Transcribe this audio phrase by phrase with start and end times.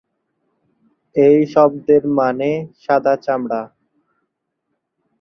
[1.15, 2.49] এই শব্দের মানে
[2.81, 3.61] "সাদা চামড়া"।